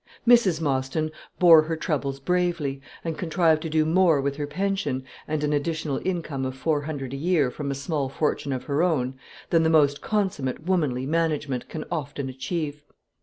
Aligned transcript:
Mrs. 0.27 0.59
Mostyn 0.59 1.11
bore 1.37 1.61
her 1.61 1.75
troubles 1.77 2.19
bravely, 2.19 2.81
and 3.03 3.19
contrived 3.19 3.61
to 3.61 3.69
do 3.69 3.85
more 3.85 4.19
with 4.19 4.37
her 4.37 4.47
pension, 4.47 5.03
and 5.27 5.43
an 5.43 5.53
additional 5.53 6.01
income 6.03 6.43
of 6.43 6.57
four 6.57 6.81
hundred 6.81 7.13
a 7.13 7.17
year 7.17 7.51
from 7.51 7.69
a 7.69 7.75
small 7.75 8.09
fortune 8.09 8.51
of 8.51 8.63
her 8.63 8.81
own, 8.81 9.13
than 9.51 9.61
the 9.61 9.69
most 9.69 10.01
consummate 10.01 10.63
womanly 10.63 11.05
management 11.05 11.69
can 11.69 11.85
often 11.91 12.29
achieve. 12.29 12.81